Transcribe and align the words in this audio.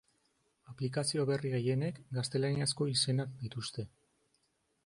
Aplikazio 0.71 1.25
berri 1.31 1.51
gehienek 1.57 2.01
gaztelaniazko 2.19 2.91
izenak 2.97 3.37
dituzte. 3.45 3.91